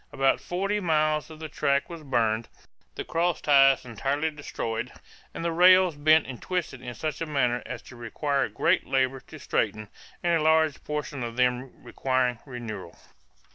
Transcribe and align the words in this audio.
About 0.11 0.41
forty 0.41 0.79
miles 0.79 1.29
of 1.29 1.37
the 1.39 1.47
track 1.47 1.87
were 1.87 2.03
burned, 2.03 2.47
the 2.95 3.03
cross 3.05 3.39
ties 3.39 3.85
entirely 3.85 4.31
destroyed, 4.31 4.91
and 5.31 5.45
the 5.45 5.51
rails 5.51 5.95
bent 5.95 6.25
and 6.25 6.41
twisted 6.41 6.81
in 6.81 6.95
such 6.95 7.21
a 7.21 7.27
manner 7.27 7.61
as 7.67 7.83
to 7.83 7.95
require 7.95 8.49
great 8.49 8.87
labor 8.87 9.19
to 9.19 9.37
straighten 9.37 9.89
and 10.23 10.39
a 10.39 10.43
large 10.43 10.83
portion 10.83 11.21
of 11.21 11.35
them 11.37 11.83
requiring 11.83 12.39
renewal." 12.47 12.97